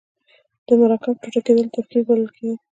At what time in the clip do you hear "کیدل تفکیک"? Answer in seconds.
1.45-2.03